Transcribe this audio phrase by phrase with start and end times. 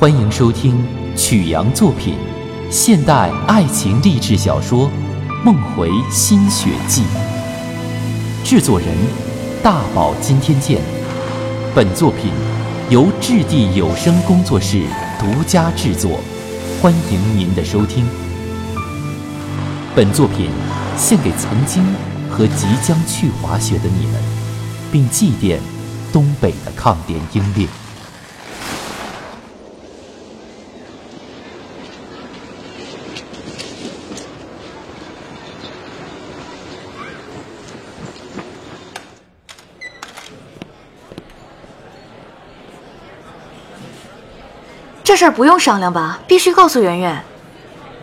[0.00, 0.80] 欢迎收听
[1.16, 2.14] 曲阳作品
[2.70, 4.86] 现代爱情励志小说
[5.44, 7.02] 《梦回新雪季》，
[8.48, 8.88] 制作人
[9.60, 10.80] 大宝今天见。
[11.74, 12.30] 本作品
[12.88, 14.84] 由质地有声工作室
[15.18, 16.20] 独家制作，
[16.80, 18.06] 欢迎您的收听。
[19.96, 20.48] 本作品
[20.96, 21.84] 献给曾经
[22.30, 24.22] 和即将去滑雪的你们，
[24.92, 25.58] 并祭奠
[26.12, 27.66] 东北的抗联英烈。
[45.08, 46.18] 这事儿不用商量吧？
[46.28, 47.24] 必须告诉圆圆。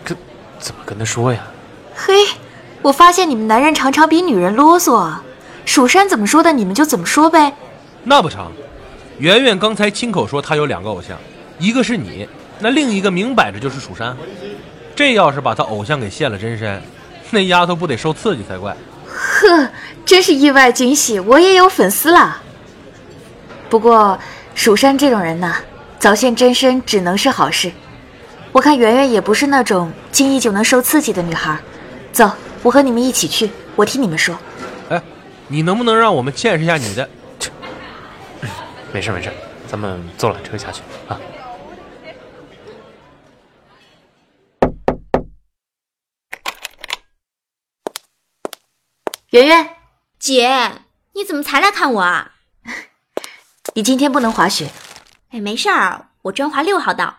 [0.03, 0.17] 跟
[0.57, 1.39] 怎么跟他说呀？
[1.95, 2.15] 嘿，
[2.81, 5.13] 我发现你们男人常常比女人啰嗦。
[5.65, 7.53] 蜀山怎么说的，你们就怎么说呗。
[8.05, 8.51] 那不成？
[9.19, 11.15] 圆圆刚才亲口说她有两个偶像，
[11.59, 14.17] 一个是你，那另一个明摆着就是蜀山。
[14.95, 16.81] 这要是把她偶像给现了真身，
[17.29, 18.75] 那丫头不得受刺激才怪。
[19.07, 19.69] 呵，
[20.03, 22.41] 真是意外惊喜，我也有粉丝啦。
[23.69, 24.17] 不过
[24.55, 25.55] 蜀山这种人呐，
[26.05, 27.71] 早现真身只能是好事。
[28.51, 31.57] 我看圆圆也不是那种轻易就能受刺激的女孩。
[32.11, 32.31] 走，
[32.61, 34.37] 我和你们一起去，我替你们说。
[34.89, 35.01] 哎，
[35.47, 37.09] 你能不能让我们见识一下你的？
[38.93, 39.31] 没事没事，
[39.67, 41.19] 咱们坐缆车下去啊。
[49.31, 49.69] 圆圆，
[50.19, 50.71] 姐，
[51.13, 52.33] 你怎么才来看我啊？
[53.73, 54.69] 你今天不能滑雪。
[55.35, 57.13] 哎，没事儿，我专滑六号道。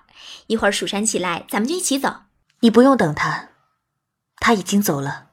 [0.47, 2.11] 一会儿蜀山起来，咱们就一起走。
[2.61, 3.50] 你不用等他，
[4.36, 5.27] 他已经走了。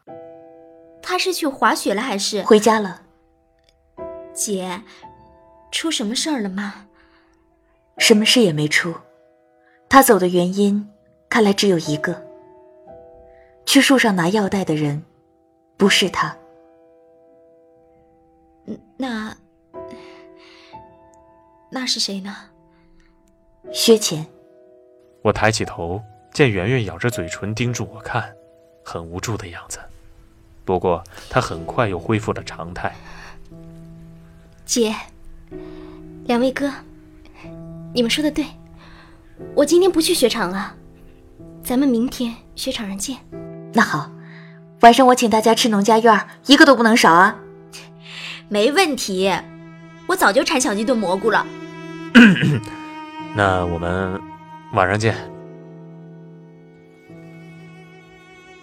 [1.01, 3.03] 他是去滑雪了还是回家了？
[4.33, 4.81] 姐，
[5.71, 6.87] 出什么事儿了吗？
[7.99, 8.93] 什么事也没出。
[9.87, 10.89] 他走的原因，
[11.29, 12.21] 看来只有一个。
[13.65, 15.05] 去树上拿药袋的人，
[15.77, 16.35] 不是他。
[18.97, 19.33] 那
[21.71, 22.35] 那是谁呢？
[23.71, 24.25] 薛乾。
[25.21, 26.01] 我抬起头，
[26.33, 28.33] 见圆圆咬着嘴唇盯住我看，
[28.83, 29.79] 很无助的样子。
[30.65, 32.93] 不过她很快又恢复了常态。
[34.65, 34.93] 姐，
[36.25, 36.71] 两位哥，
[37.93, 38.45] 你们说的对，
[39.55, 40.75] 我今天不去雪场了，
[41.63, 43.17] 咱们明天雪场上见。
[43.73, 44.11] 那好，
[44.81, 47.39] 晚上我请大家吃农家院，一个都不能少啊。
[48.49, 49.33] 没问题，
[50.07, 51.45] 我早就馋小鸡炖蘑菇了。
[53.35, 54.19] 那我们
[54.73, 55.15] 晚上见。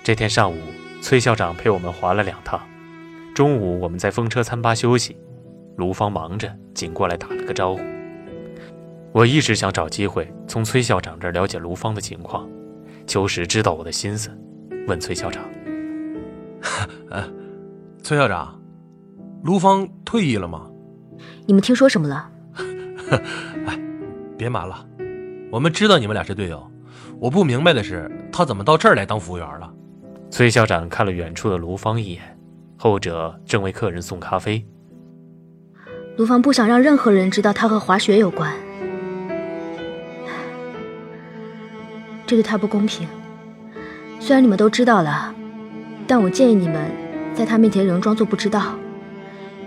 [0.04, 0.56] 这天上午，
[1.02, 2.60] 崔校长陪我们滑了两趟。
[3.34, 5.16] 中午我们在风车餐吧休息，
[5.76, 7.80] 卢芳忙着，仅过来打了个招呼。
[9.12, 12.48] 我一直想找机会从崔校长这儿了解卢芳的情况。
[13.06, 14.30] 秋实知道我的心思，
[14.86, 15.42] 问崔校长
[17.10, 17.24] ：“哎，
[18.04, 18.56] 崔校长。”
[19.42, 20.70] 卢芳退役了吗？
[21.46, 22.30] 你们听说什么了？
[23.66, 23.80] 哎，
[24.40, 24.86] 别瞒了，
[25.52, 26.66] 我们知道你们俩是队友。
[27.18, 29.70] 我不明白的是，他怎么到这儿来当服务员了？
[30.30, 32.22] 崔校长看了远处的卢芳一眼，
[32.78, 34.66] 后者正为客人送咖啡。
[36.16, 38.50] 卢芳不想让任何人知道他和滑雪有关，
[42.24, 43.06] 这对他不公平。
[44.18, 45.34] 虽然你们都知道了，
[46.06, 46.90] 但我建议你们
[47.34, 48.74] 在他面前仍装作不知道。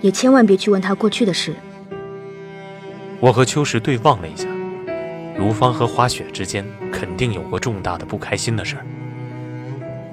[0.02, 1.54] 也千万别去问他过去的事。
[3.20, 4.48] 我和秋实对望了一下，
[5.38, 8.86] 卢芳和花雪之间肯定有过重大的不开心的事儿。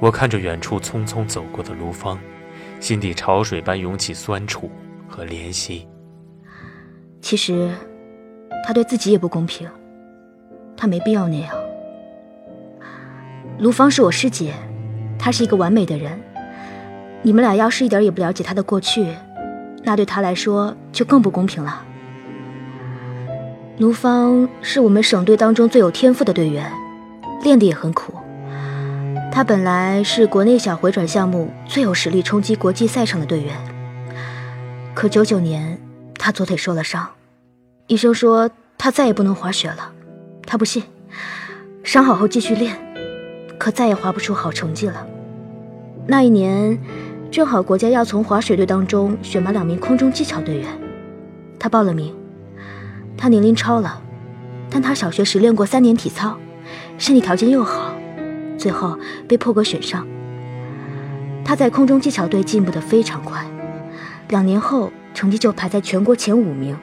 [0.00, 2.18] 我看着远处匆匆走过的卢芳，
[2.80, 4.70] 心底潮水般涌起酸楚
[5.06, 5.86] 和怜惜。
[7.20, 7.70] 其实，
[8.64, 9.68] 他对自己也不公平，
[10.76, 11.54] 他没必要那样。
[13.58, 14.54] 卢芳是我师姐，
[15.18, 16.18] 她是一个完美的人。
[17.20, 19.14] 你们俩要是一点也不了解她的过去。
[19.84, 21.84] 那对她来说就更不公平了。
[23.80, 26.70] 卢芳是我们省队当中最有天赋的队员，
[27.42, 28.12] 练得也很苦。
[29.32, 33.56] 他本来是国内小回转项目最有实力冲击国际赛场的队员，
[34.92, 35.80] 可九九年
[36.18, 37.08] 他左腿受了伤，
[37.86, 39.90] 医生说他再也不能滑雪了。
[40.46, 40.82] 他不信，
[41.82, 42.76] 伤好后继续练，
[43.56, 45.06] 可再也滑不出好成绩了。
[46.06, 46.78] 那一年。
[47.30, 50.66] 正好国家要从滑雪队当中选拔两名空中技巧队员，
[51.60, 52.12] 他报了名。
[53.20, 54.02] 他年龄超了，
[54.70, 56.38] 但他小学时练过三年体操，
[56.96, 57.94] 身体条件又好，
[58.56, 60.08] 最后被破格选上。
[61.44, 63.44] 他在空中技巧队进步的非常快，
[64.28, 66.74] 两年后成绩就排在全国前五名。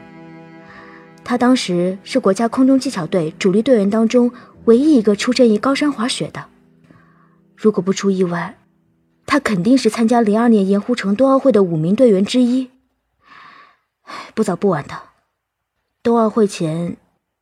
[1.24, 4.32] 他当时是国家空中技巧队主力队员当中
[4.66, 6.46] 唯一一个出身于高山滑雪的。
[7.56, 8.60] 如果不出意外，
[9.26, 12.70] 他肯定是参加零二年盐湖城冬奥会的五名队员之一。
[14.36, 14.94] 不早不晚的，
[16.08, 16.96] 冬奥会前，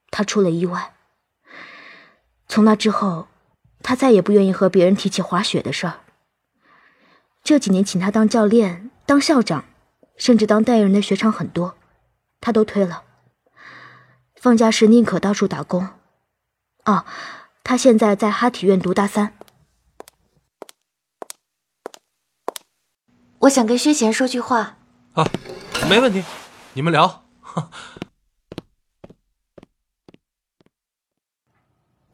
[0.10, 0.96] 他出了意外。
[2.48, 3.28] 从那之后，
[3.84, 6.00] 他再也不愿意和别人提起滑雪的事儿。
[7.44, 9.66] 这几年请他当教练、当校长，
[10.18, 11.76] 甚至当代言人的雪场很多，
[12.42, 13.04] 他都推了。
[14.34, 15.90] 放假时宁可到处打工。
[16.86, 17.06] 哦，
[17.64, 19.38] 他现在在哈体院读大三。
[23.42, 24.78] 我想跟薛贤说句话。
[25.14, 25.30] 啊，
[25.88, 26.24] 没问题，
[26.74, 27.24] 你们聊。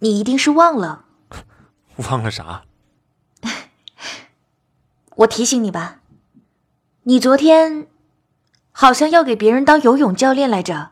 [0.03, 1.05] 你一定是忘了。
[2.09, 2.63] 忘了啥？
[5.17, 5.99] 我提醒你吧，
[7.03, 7.87] 你昨天
[8.71, 10.89] 好像要给别人当游泳教练来着。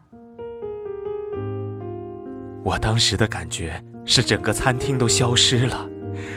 [2.64, 5.90] 我当时的感觉是整个餐厅都消失了，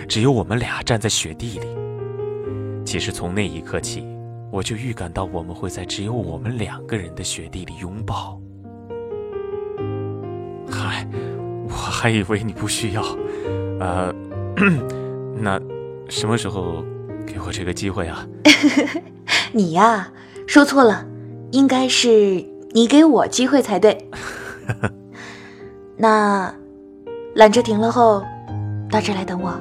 [0.08, 1.66] 只有我们俩站在雪地里。
[2.86, 4.06] 其实从那一刻起，
[4.50, 8.40] 我就预感到我们会在只有我们两个人的雪地里拥抱。
[12.02, 13.02] 还以为你不需要，
[13.78, 14.12] 呃，
[15.38, 15.56] 那
[16.08, 16.82] 什么时候
[17.24, 18.26] 给我这个机会啊？
[19.54, 20.10] 你呀，
[20.48, 21.06] 说错了，
[21.52, 24.08] 应该是你给我机会才对。
[25.96, 26.52] 那
[27.36, 28.24] 缆车停了后，
[28.90, 29.52] 到这来等我。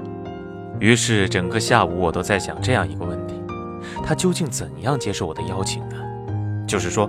[0.80, 3.36] 于是整个下午我都在想这样一个问题：
[4.04, 5.96] 他究竟怎样接受我的邀请呢？
[6.68, 7.08] 就是说，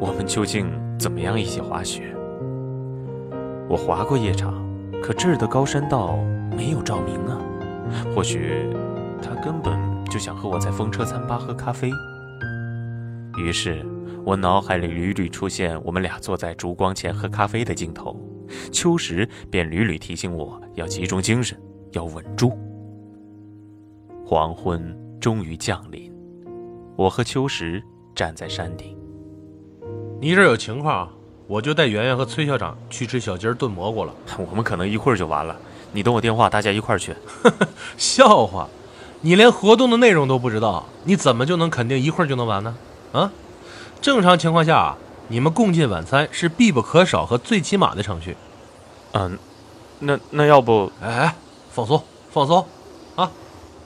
[0.00, 0.68] 我们究竟
[0.98, 2.02] 怎么样一起滑雪？
[3.68, 4.52] 我滑过夜场，
[5.02, 6.16] 可这儿的高山道
[6.56, 7.38] 没有照明啊。
[8.14, 8.70] 或许
[9.20, 11.90] 他根本就想和我在风车餐吧喝咖啡。
[13.36, 13.84] 于是
[14.24, 18.16] 我脑海里屡屡出现我们俩坐在烛光前喝咖啡的镜头。
[18.70, 21.58] 秋实便屡屡提醒我要集中精神，
[21.92, 22.52] 要稳住。
[24.24, 26.12] 黄昏终于降临，
[26.96, 27.82] 我和秋实
[28.14, 28.96] 站在山顶。
[30.20, 31.10] 你这有情况，
[31.52, 34.14] 我就带圆圆和崔校长去吃小鸡炖蘑菇了。
[34.50, 35.54] 我们可能一会儿就完了，
[35.92, 37.14] 你等我电话，大家一块儿去。
[37.98, 38.66] 笑话，
[39.20, 42.74] 你连活动的内容都不知道，你怎么就能肯定一会儿就能完呢？
[43.12, 43.30] 啊，
[44.00, 44.96] 正常情况下啊。
[45.28, 48.36] 你们共进晚餐是必不可少和最起码的程序。
[49.12, 49.38] 嗯，
[50.00, 50.90] 那那要不……
[51.02, 51.34] 哎，
[51.70, 52.66] 放松放松，
[53.14, 53.30] 啊，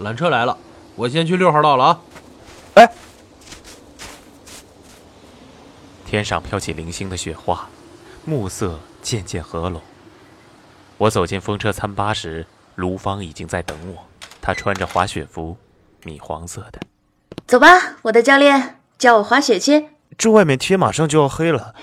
[0.01, 0.57] 缆车来了，
[0.97, 2.01] 我先去六号道了啊。
[2.75, 2.93] 哎，
[6.07, 7.69] 天上飘起零星的雪花，
[8.25, 9.83] 暮色渐渐合拢。
[10.99, 14.07] 我走进风车餐吧时，卢芳已经在等我。
[14.41, 15.57] 她穿着滑雪服，
[16.05, 16.81] 米黄色的。
[17.49, 19.89] 走吧，我的教练，教我滑雪去。
[20.17, 21.75] 这外面天马上就要黑了，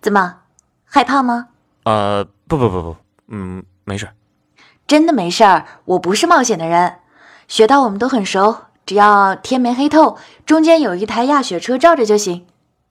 [0.00, 0.38] 怎么
[0.86, 1.48] 害怕吗？
[1.84, 2.96] 呃，不不不不，
[3.28, 4.08] 嗯，没事，
[4.86, 5.66] 真的没事儿。
[5.84, 7.00] 我不是冒险的人，
[7.46, 10.16] 雪道我们都很熟，只要天没黑透，
[10.46, 12.46] 中间有一台压雪车罩着就行。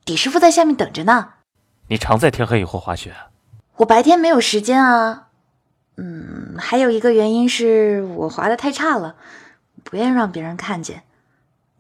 [0.06, 1.34] 李师傅在下面等着呢。
[1.88, 3.16] 你常在天黑以后滑雪？
[3.78, 5.28] 我白天没有时间啊。
[5.98, 9.16] 嗯，还有一个原因是我滑的太差了，
[9.84, 11.04] 不愿让别人看见。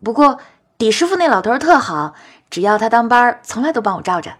[0.03, 0.39] 不过
[0.77, 2.15] 李师傅那老头特好。
[2.49, 4.39] 只要他当班，从来都帮我照着。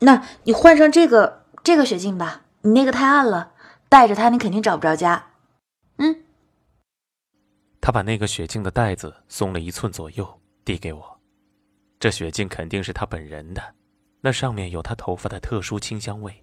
[0.00, 3.52] 那你换上这个这个雪镜吧，你那个太暗了，
[3.88, 5.26] 带着它你肯定找不着家。
[5.98, 6.24] 嗯。
[7.80, 11.15] 他把那个雪镜的带子松了一寸左右，递给我。
[11.98, 13.62] 这雪镜肯定是他本人的，
[14.20, 16.42] 那上面有他头发的特殊清香味。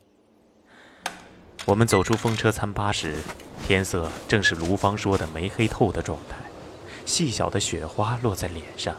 [1.66, 3.18] 我们走出风车餐吧时，
[3.66, 6.38] 天色正是卢芳说的没黑透的状态，
[7.06, 8.96] 细小的雪花落在脸上。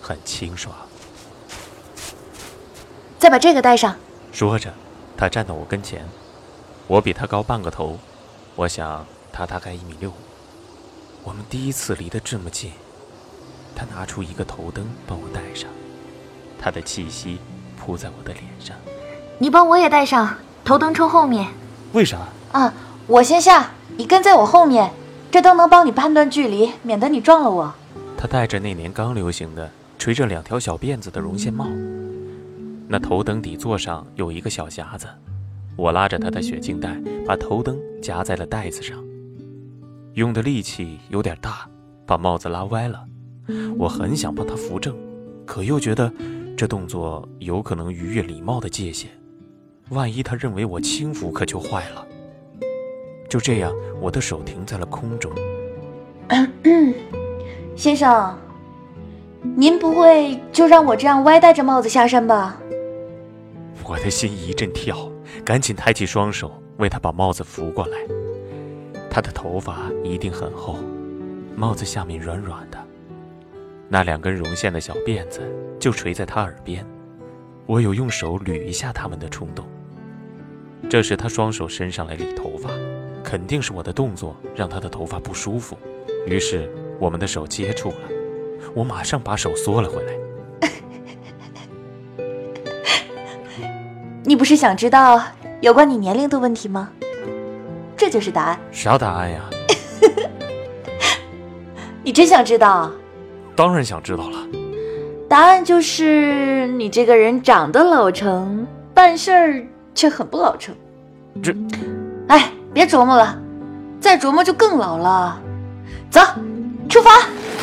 [0.00, 0.74] 很清爽。
[3.20, 3.96] 再把这个戴上。
[4.32, 4.74] 说着，
[5.16, 6.04] 他站到我跟前。
[6.88, 7.96] 我比他高半个头，
[8.56, 10.14] 我想他大概一米六五。
[11.22, 12.72] 我们第一次离得这么近。
[13.76, 15.70] 他拿出一个头灯帮我戴上，
[16.62, 17.38] 他的气息
[17.76, 18.76] 扑在我的脸上。
[19.38, 21.48] 你帮我也戴上，头灯冲后面。
[21.92, 22.18] 为啥？
[22.52, 22.72] 啊，
[23.08, 24.92] 我先下，你跟在我后面。
[25.32, 27.74] 这灯能帮你判断距离，免得你撞了我。
[28.16, 29.68] 他戴着那年刚流行的。
[29.98, 31.64] 垂着两条小辫子的绒线帽，
[32.88, 35.06] 那头灯底座上有一个小匣子，
[35.76, 38.98] 我拉着他的雪镜带，把头灯夹在了袋子上，
[40.14, 41.68] 用的力气有点大，
[42.04, 43.04] 把帽子拉歪了。
[43.78, 44.92] 我很想帮他扶正，
[45.46, 46.12] 可又觉得
[46.62, 49.06] 这动作有可能逾越礼貌的界限，
[49.88, 52.06] 万一他认为我轻浮，可就坏了。
[53.28, 55.32] 就这样，我的手停在了空中。
[57.74, 58.38] 先生。
[59.56, 62.56] 您不会就让我这样歪戴着帽子下山吧？
[63.84, 65.10] 我的心一阵跳，
[65.44, 67.98] 赶紧抬起双手为他把帽子扶过来。
[69.10, 70.76] 他的头发一定很厚，
[71.56, 72.78] 帽子下面软软的，
[73.92, 75.42] 那两根绒线的小辫子
[75.78, 76.82] 就垂在他耳边。
[77.66, 79.66] 我有用手捋一下他们的冲动。
[80.88, 82.70] 这时他双手伸上来理头发，
[83.22, 85.76] 肯定是我的动作让他的头发不舒服，
[86.26, 87.96] 于是我们的手接触了。
[88.74, 90.14] 我马上把手缩了回来。
[94.24, 95.22] 你不是想知道
[95.60, 96.90] 有关你年龄的问题吗？
[97.94, 98.58] 这就是答案。
[98.70, 99.50] 啥答案呀？
[102.02, 102.90] 你真想知道？
[103.54, 104.38] 当然想知道了。
[105.28, 110.74] 答案就是你这个人长得老成，办事儿却很不老成。
[111.42, 111.54] 这，
[112.28, 113.38] 哎，别琢磨了，
[114.00, 115.40] 再琢磨就更老了。
[116.10, 116.20] 走，
[116.88, 117.10] 出发。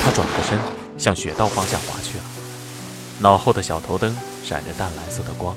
[0.04, 0.58] 他转过身，
[0.98, 2.24] 向雪道方向滑去了。
[3.20, 5.56] 脑后的小头灯闪着淡蓝色的光，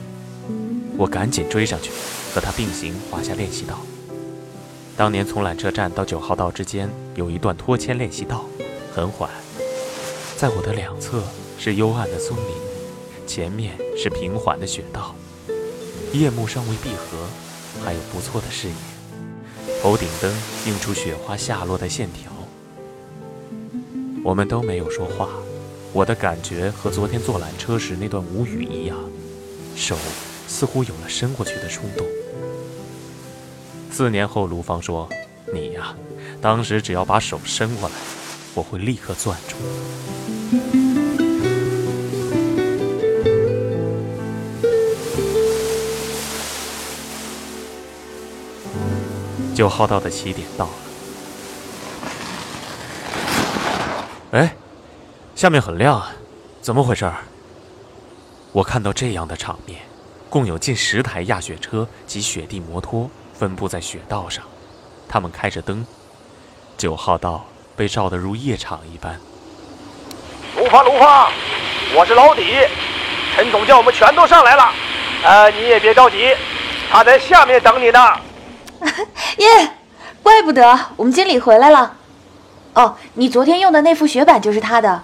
[0.99, 1.91] 我赶紧追上去，
[2.35, 3.79] 和他并行滑下练习道。
[4.97, 8.45] 当年从缆车站到九号道之间有一段拖牵练习道，
[8.95, 9.31] 很缓，
[10.43, 11.23] 在我的两侧
[11.57, 15.15] 是幽暗的松林，前面是平缓的雪道。
[16.13, 17.29] 夜幕尚未闭合，
[17.85, 18.75] 还有不错的视野。
[19.81, 20.35] 头顶灯
[20.67, 22.33] 映出雪花下落的线条。
[24.25, 25.29] 我们都没有说话，
[25.93, 28.99] 我的感觉和昨天坐缆车时那段无语一样，
[29.77, 29.97] 手
[30.49, 32.05] 似乎有了伸过去的冲动。
[33.93, 35.09] 四年后，卢芳说
[35.55, 35.95] ：“你呀，
[36.41, 37.95] 当时只要把手伸过来，
[38.55, 39.55] 我会立刻攥住。”
[49.55, 50.73] 九号道的起点到了。
[54.33, 54.55] 哎，
[55.35, 56.13] 下面很亮啊，
[56.61, 57.11] 怎么回事？
[58.53, 59.81] 我看到这样的场面，
[60.29, 64.45] 共有近十台压雪车及雪地摩托分布在雪道上，
[65.09, 65.87] 他们开着灯，
[66.77, 69.19] 九号道被照得如夜场一般。
[70.73, 71.31] 卢芳，卢芳，
[71.95, 72.67] 我是老底，
[73.37, 74.73] 陈总叫我们全都上来了，
[75.23, 76.35] 呃，你也别着急，
[76.91, 78.01] 他在下面等你呢。
[79.37, 79.75] 耶，
[80.23, 81.95] 怪不得我们经理回来了。
[82.73, 85.03] 哦，你昨天用的那副雪板就是他的。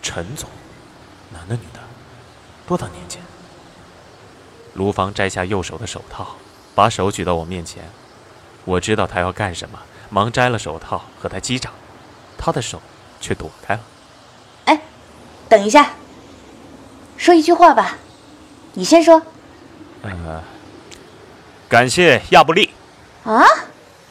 [0.00, 0.48] 陈总，
[1.32, 1.80] 男的女的？
[2.68, 3.18] 多大年纪？
[4.74, 6.36] 卢芳摘下右手的手套，
[6.76, 7.82] 把手举到我面前。
[8.64, 11.72] 我知道他要干什么，忙摘了手套和他击掌，
[12.38, 12.80] 他的手
[13.20, 13.80] 却躲开了。
[15.48, 15.92] 哎，等一下，
[17.16, 17.96] 说一句话吧，
[18.74, 19.22] 你先说。
[20.02, 20.42] 呃，
[21.68, 22.70] 感谢亚布力。
[23.24, 23.42] 啊，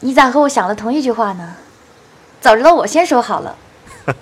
[0.00, 1.56] 你咋和我想的同一句话呢？
[2.40, 3.56] 早知道我先说好了。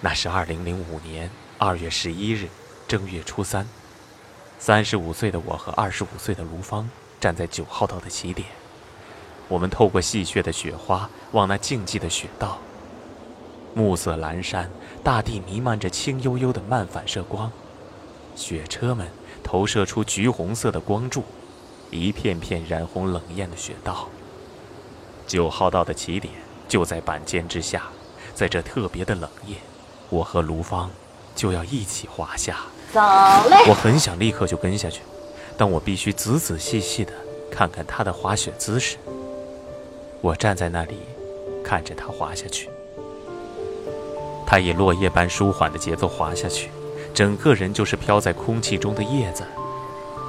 [0.00, 2.48] 那是二零零五年二月十一日，
[2.86, 3.66] 正月初三。
[4.60, 6.88] 三十五岁的我和二十五岁的卢芳
[7.20, 8.46] 站在九号道的起点，
[9.48, 12.58] 我们透过戏谑的雪花望那静寂的雪道。
[13.74, 14.70] 暮色阑珊，
[15.02, 17.50] 大地弥漫着青幽幽的漫反射光，
[18.34, 19.06] 雪车们
[19.42, 21.22] 投射出橘红色的光柱，
[21.90, 24.08] 一片片染红冷艳的雪道。
[25.26, 26.32] 九号道的起点
[26.66, 27.84] 就在板间之下，
[28.34, 29.56] 在这特别的冷夜，
[30.08, 30.90] 我和卢芳
[31.34, 32.58] 就要一起滑下。
[32.92, 33.00] 走
[33.50, 33.68] 嘞！
[33.68, 35.02] 我很想立刻就跟下去，
[35.58, 37.12] 但我必须仔仔细细的
[37.50, 38.96] 看看他的滑雪姿势。
[40.22, 40.96] 我站在那里，
[41.62, 42.70] 看着他滑下去。
[44.50, 46.70] 他以落叶般舒缓的节奏滑下去，
[47.12, 49.44] 整个人就是飘在空气中的叶子，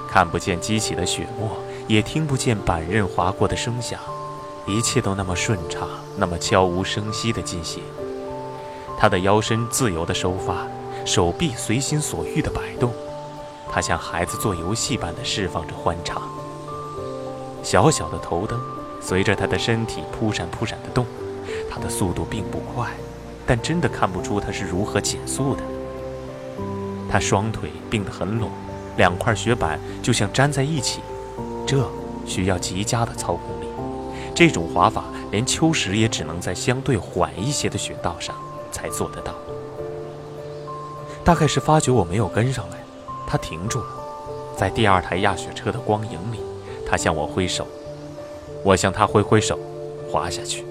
[0.09, 1.51] 看不见激起的雪沫，
[1.87, 3.97] 也听不见板刃划过的声响。
[4.67, 7.81] 一切都那么顺畅，那么悄无声息地进行。
[8.97, 10.67] 他的腰身自由地收发，
[11.05, 12.91] 手臂随心所欲地摆动。
[13.71, 16.21] 他像孩子做游戏般地释放着欢畅。
[17.63, 18.59] 小小的头灯
[18.99, 21.05] 随着他的身体扑闪扑闪地动，
[21.71, 22.91] 他的速度并不快，
[23.49, 25.63] 但真的看不出他是如何减速的。
[27.09, 28.51] 他双腿并得很拢，
[28.95, 30.99] 两块雪板就像粘在一起，
[31.65, 31.83] 这
[32.27, 33.65] 需要极佳的操控力。
[34.35, 38.35] 这种滑法，连秋实也只能在相对缓一些的雪道上
[38.71, 39.33] 才做得到。
[41.23, 42.77] 大概是发觉我没有跟上来，
[43.25, 43.87] 他停住了，
[44.55, 46.39] 在第二台压雪车的光影里，
[46.87, 47.65] 他向我挥手，
[48.63, 49.57] 我向他挥挥手，
[50.07, 50.63] 滑下去，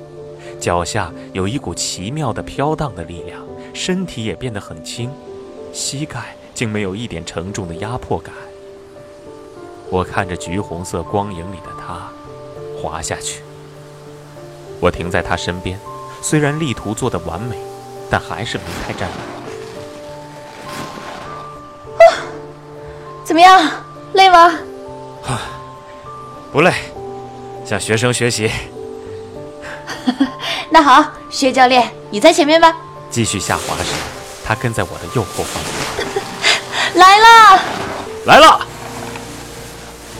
[0.60, 3.40] 脚下有一股奇妙的飘荡的力量，
[3.72, 5.10] 身体也变得很轻，
[5.72, 8.34] 膝盖竟没有一点沉重的压迫感。
[9.90, 12.10] 我看着橘红色光影里的他，
[12.76, 13.40] 滑下去。
[14.80, 15.78] 我停在他身边，
[16.20, 17.56] 虽然力图做得完美，
[18.10, 19.18] 但还是没太站稳。
[23.24, 23.70] 怎么样，
[24.14, 24.58] 累吗？
[26.50, 26.72] 不累，
[27.64, 28.50] 向学生学习。
[30.78, 32.72] 那好，薛教练，你在前面吧。
[33.10, 33.90] 继续下滑时，
[34.44, 35.60] 他跟在我的右后方。
[36.94, 37.62] 来了，
[38.26, 38.64] 来了。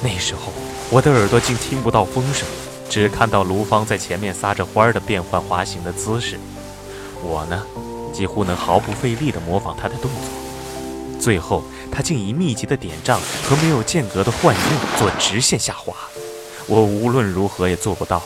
[0.03, 0.53] 那时候，
[0.91, 2.45] 我的耳朵竟听不到风声，
[2.91, 6.37] 只看到卢芳在前面撒着欢儿的变换滑行的姿势。
[7.23, 7.63] 我呢，
[8.13, 11.21] 几乎能毫不费力地模仿他的动作。
[11.21, 11.63] 最后，
[11.93, 14.65] 他竟以密集的点障和没有间隔的换刃
[14.99, 15.95] 做直线下滑。
[16.67, 18.25] 我无论如何也做不到了，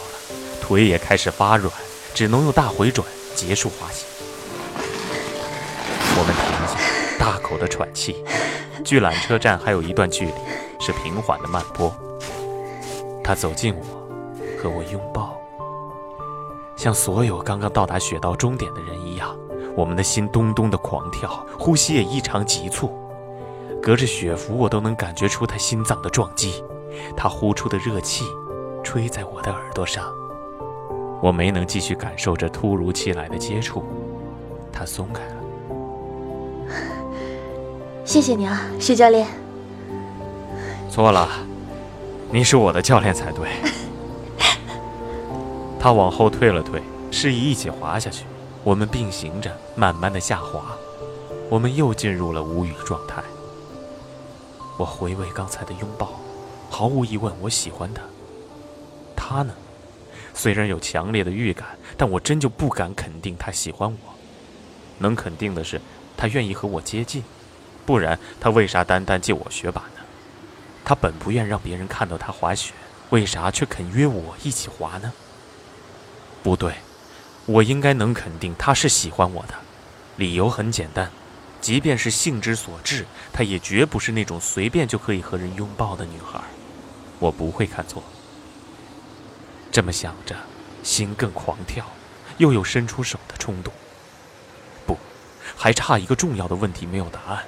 [0.62, 1.70] 腿也开始发软，
[2.14, 4.06] 只能用大回转结束滑行。
[6.14, 6.78] 我们停下，
[7.18, 8.24] 大口的喘气。
[8.84, 10.32] 距缆车站还有一段距离，
[10.80, 11.94] 是平缓的慢坡。
[13.22, 13.84] 他走近我，
[14.60, 15.38] 和我拥抱，
[16.76, 19.36] 像所有刚刚到达雪道终点的人一样，
[19.76, 22.92] 我们的心咚咚的狂跳，呼吸也异常急促。
[23.80, 26.62] 隔着雪服，我都能感觉出他心脏的撞击。
[27.16, 28.24] 他呼出的热气，
[28.82, 30.21] 吹在我的耳朵上。
[31.22, 33.84] 我没能继续感受这突如其来的接触，
[34.72, 35.36] 他松开了。
[38.04, 39.24] 谢谢你啊，徐教练。
[40.90, 41.28] 错了，
[42.32, 43.48] 你是我的教练才对。
[45.78, 48.24] 他往后退了退，示意一起滑下去。
[48.64, 50.76] 我们并行着，慢慢的下滑。
[51.48, 53.22] 我们又进入了无语状态。
[54.76, 56.08] 我回味刚才的拥抱，
[56.68, 58.02] 毫无疑问，我喜欢他。
[59.14, 59.54] 他呢？
[60.34, 64.14] 虽然有强烈的预感，但我真就不敢肯定他喜欢我。
[64.98, 65.80] 能肯定的是，
[66.16, 67.22] 他愿意和我接近。
[67.84, 70.02] 不然，他为啥单单借我雪板呢？
[70.84, 72.72] 他本不愿让别人看到他滑雪，
[73.10, 75.12] 为啥却肯约我一起滑呢？
[76.42, 76.74] 不对，
[77.46, 79.54] 我应该能肯定他是喜欢我的。
[80.16, 81.10] 理由很简单，
[81.60, 86.40] 即便是性之所至，她也绝不是那种随便就可以和人拥抱的女孩。
[87.18, 88.02] 我不会看错。
[89.72, 90.36] 这么想着，
[90.82, 91.86] 心更狂跳，
[92.36, 93.72] 又有伸出手的冲动。
[94.86, 94.98] 不，
[95.56, 97.44] 还差一个重要的问题没有答案。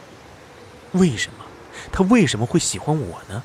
[0.93, 1.45] 为什么？
[1.93, 3.43] 他为什么会喜欢我呢？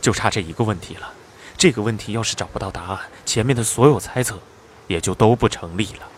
[0.00, 1.12] 就差这一个问题了。
[1.56, 4.38] 这个问题要是找不到答案，前面的所有猜测
[4.86, 6.08] 也就都不成立了。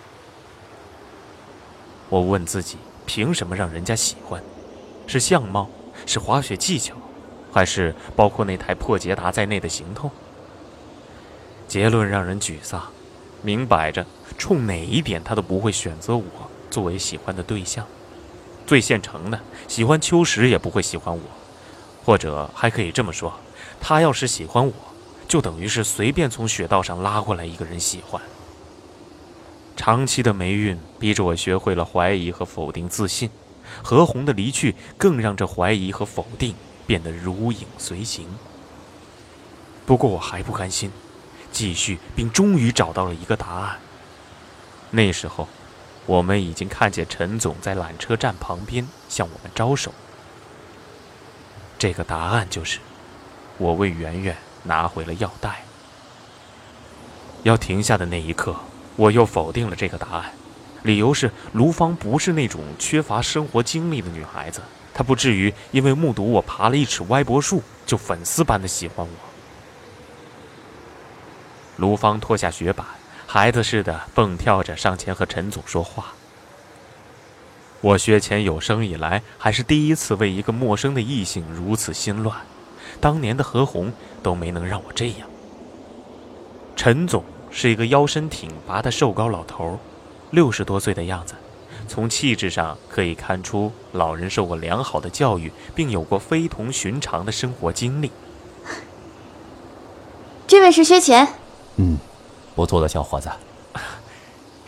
[2.10, 4.42] 我问自己：凭什么让人家喜欢？
[5.06, 5.70] 是相貌？
[6.04, 6.94] 是滑雪技巧？
[7.50, 10.10] 还是包括那台破捷达在内的行头？
[11.70, 12.82] 结论让人沮丧。
[13.42, 14.04] 明摆着，
[14.36, 16.24] 冲哪一点他都不会选择我
[16.68, 17.86] 作为喜欢的对象。
[18.66, 21.22] 最现成的，喜欢秋实也不会喜欢我，
[22.04, 23.32] 或者还可以这么说，
[23.80, 24.72] 他要是喜欢我，
[25.28, 28.20] 就等于是随便从雪道上拉过来一个人喜欢。
[29.76, 33.30] 长期的霉运逼着我学会了怀疑和否定自信，
[33.80, 36.52] 何红的离去更让这怀疑和否定
[36.84, 38.26] 变得如影随形。
[39.86, 40.90] 不过我还不甘心，
[41.52, 43.78] 继续并终于找到了一个答案。
[44.90, 45.48] 那时候。
[46.06, 49.92] 我们已经看见陈总在缆车站旁边向我们招手。
[51.78, 52.80] 这个答案就是，
[53.58, 55.62] 我为圆圆拿回了药袋。
[57.44, 58.56] 要停下的那一刻，
[58.96, 60.32] 我又否定了这个答案，
[60.82, 64.60] 理由是卢芳不是那种缺乏生活经历的女孩子，
[64.92, 69.29] 她不至于因为目睹我爬了一尺歪脖树就粉丝般的喜欢我。
[71.80, 72.86] 卢芳脱下雪板。
[73.26, 76.12] 孩子似的蹦跳着上前和陈总说话。
[77.80, 82.36] 我学前有生以来还是第一次为一个陌生的异性如此心乱，
[83.00, 85.28] 当年的何红都没能让我这样。
[86.76, 89.78] 陈总是一个腰身挺拔的瘦高老头，
[90.30, 91.34] 六十多岁的样子，
[91.88, 98.10] 从气质上可以看出老人受过良好的教育，并有过非同寻常的生活经历。
[100.46, 101.28] 这位是薛乾，
[101.76, 101.98] 嗯。
[102.56, 103.30] 不错的小伙子，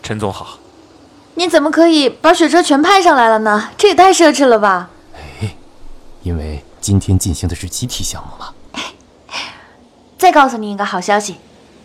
[0.02, 0.56] 陈总好。
[1.34, 3.70] 你怎么可以把雪车全派上来了呢？
[3.76, 4.88] 这也太奢侈了吧！
[5.42, 5.54] 哎，
[6.22, 8.54] 因为今天进行的是集体项目嘛。
[10.16, 11.36] 再告诉你一个好消息，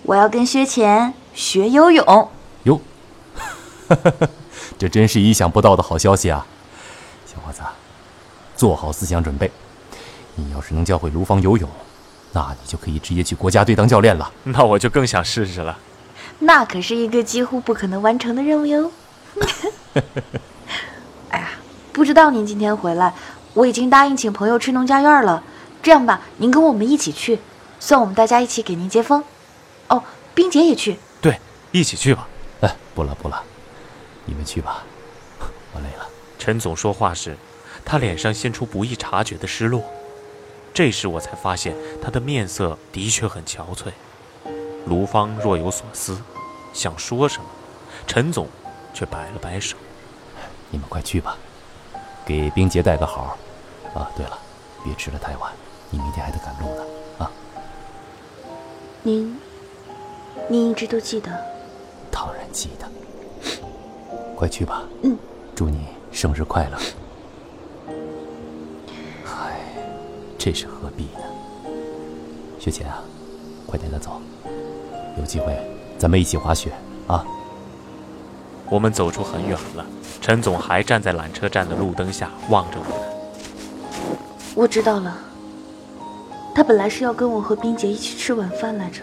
[0.03, 2.29] 我要跟薛乾学游泳。
[2.63, 2.79] 哟，
[4.77, 6.45] 这真是意想不到的好消息啊！
[7.25, 7.61] 小伙子，
[8.55, 9.51] 做好思想准备。
[10.35, 11.69] 你要是能教会卢芳游泳，
[12.33, 14.31] 那你就可以直接去国家队当教练了。
[14.43, 15.77] 那我就更想试试了。
[16.39, 18.91] 那可是一个几乎不可能完成的任务哟。
[21.29, 21.49] 哎呀，
[21.91, 23.13] 不知道您今天回来，
[23.53, 25.43] 我已经答应请朋友吃农家院了。
[25.81, 27.39] 这样吧，您跟我们一起去，
[27.79, 29.23] 算我们大家一起给您接风。
[29.87, 30.03] 哦，
[30.35, 30.97] 冰姐也去。
[31.21, 31.39] 对，
[31.71, 32.27] 一起去吧。
[32.61, 33.41] 哎，不了不了，
[34.25, 34.83] 你们去吧，
[35.73, 36.07] 我累了。
[36.37, 37.35] 陈总说话时，
[37.85, 39.83] 他脸上现出不易察觉的失落。
[40.77, 43.91] 这时我才发现他的面色的确很憔悴。
[44.85, 46.21] 卢芳若有所思，
[46.71, 47.45] 想说什么，
[48.05, 48.47] 陈总
[48.93, 49.75] 却摆了摆手
[50.69, 51.35] ：“你们快去吧，
[52.23, 53.35] 给冰洁带个好。
[53.95, 54.37] 啊，对了，
[54.83, 55.51] 别吃了太晚，
[55.89, 56.83] 你明天还得赶路呢。
[57.17, 57.31] 啊，
[59.01, 59.35] 您，
[60.47, 61.31] 您一直都记得？
[62.11, 62.87] 当然记得。
[64.35, 64.83] 快去吧。
[65.01, 65.17] 嗯，
[65.55, 66.77] 祝你生日快乐。
[70.47, 71.69] 这是何必呢？
[72.57, 73.03] 雪琴啊，
[73.65, 74.21] 快点的走。
[75.17, 75.53] 有机会，
[75.97, 76.71] 咱们一起滑雪
[77.05, 77.25] 啊！
[78.69, 79.85] 我们走出很远了，
[80.21, 84.17] 陈总还站在缆车站的路灯下望着我们。
[84.55, 85.17] 我知道了，
[86.55, 89.01] 他本来是要跟我和冰姐一起吃晚饭来着。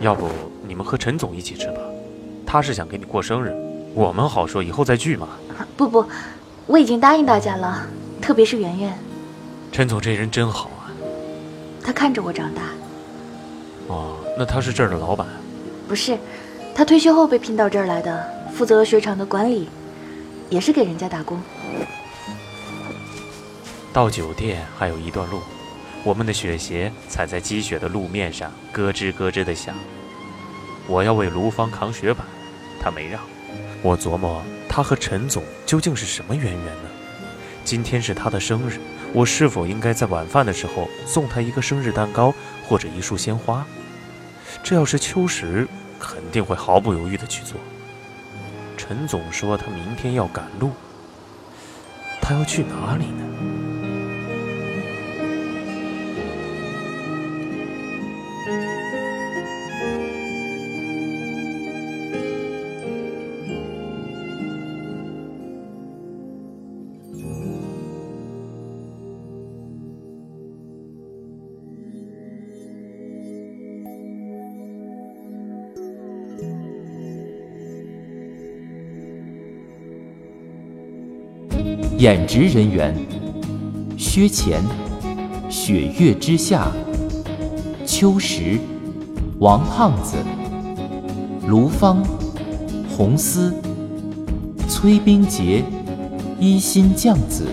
[0.00, 0.28] 要不
[0.68, 1.80] 你们和陈总一起吃吧？
[2.44, 3.50] 他是想给你过生日，
[3.94, 5.26] 我们好说以后再聚嘛。
[5.74, 6.04] 不不，
[6.66, 7.86] 我已经答应大家了，
[8.20, 8.98] 特别是圆圆。
[9.72, 10.90] 陈总这人真好啊，
[11.82, 12.62] 他看着我长大。
[13.88, 14.16] 哦。
[14.38, 15.26] 那他是这儿的老板？
[15.86, 16.16] 不是，
[16.74, 19.68] 他退休后被聘到这儿来的，负责雪场的管理，
[20.48, 21.38] 也是给人家打工。
[23.92, 25.40] 到酒店还有一段路，
[26.04, 29.74] 我们的雪鞋踩在积雪的路面上，咯吱咯吱的响。
[30.86, 32.26] 我要为卢芳扛雪板，
[32.80, 33.20] 他没让。
[33.82, 36.88] 我琢磨，他和陈总究竟是什么渊源呢？
[37.62, 38.80] 今天是他的生日，
[39.12, 42.32] 我是否应该在晚饭的时候送他一个生日蛋糕
[42.66, 43.66] 或者一束鲜花？
[44.62, 45.66] 这要是秋实，
[45.98, 47.56] 肯定会毫不犹豫的去做。
[48.76, 50.70] 陈总说他明天要赶路，
[52.20, 53.29] 他要去哪里呢？
[81.98, 82.94] 演职人员：
[83.96, 84.62] 薛乾、
[85.50, 86.72] 雪月之下、
[87.84, 88.58] 秋实、
[89.38, 90.16] 王胖子、
[91.46, 92.02] 卢芳、
[92.96, 93.54] 红丝、
[94.68, 95.62] 崔冰洁、
[96.38, 97.46] 一心酱子、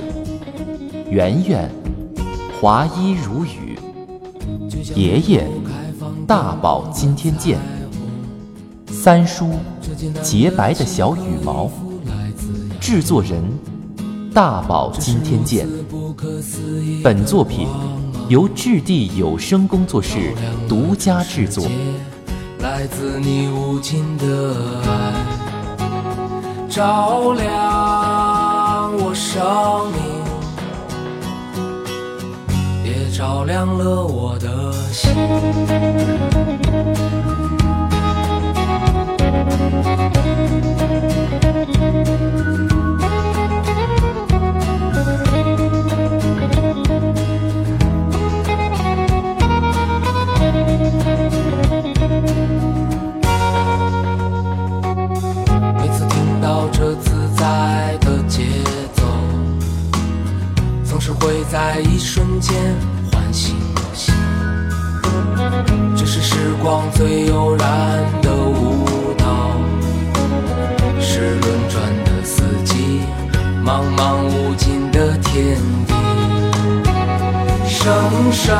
[1.09, 1.69] 圆圆、
[2.61, 3.77] 华衣如雨、
[4.95, 5.47] 爷爷、
[6.25, 7.59] 大宝今天见、
[8.87, 9.49] 三叔、
[10.21, 11.69] 洁白的小羽毛、
[12.79, 13.43] 制作人。
[14.33, 15.67] 大宝今天见。
[17.03, 17.67] 本作品
[18.29, 20.33] 由质地有声工作室
[20.67, 21.65] 独家制作。
[22.59, 25.13] 来自你无尽的爱，
[26.69, 29.91] 照亮我生
[32.83, 35.11] 命，也照亮了我的心。
[61.49, 62.75] 在一瞬间
[63.09, 64.13] 唤醒我心，
[65.95, 69.53] 这是时光最悠然的舞蹈，
[70.99, 72.99] 是轮转的四季，
[73.65, 75.57] 茫茫无尽的天
[75.87, 75.93] 地，
[77.65, 77.87] 生
[78.33, 78.53] 生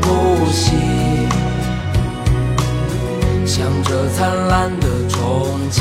[0.00, 0.72] 不息，
[3.46, 5.16] 向着灿烂的憧
[5.70, 5.80] 憬。